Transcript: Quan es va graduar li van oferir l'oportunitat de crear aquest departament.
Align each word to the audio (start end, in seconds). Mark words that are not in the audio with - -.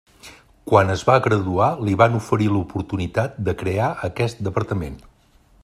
Quan 0.69 0.93
es 0.93 1.03
va 1.09 1.17
graduar 1.27 1.67
li 1.89 1.93
van 2.03 2.17
oferir 2.21 2.47
l'oportunitat 2.53 3.37
de 3.49 3.55
crear 3.63 3.91
aquest 4.09 4.43
departament. 4.49 4.97